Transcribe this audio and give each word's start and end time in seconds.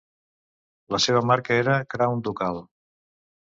La 0.95 1.01
seva 1.03 1.21
marca 1.33 1.59
era 1.65 1.77
Crown 1.93 2.25
Ducal. 2.31 2.61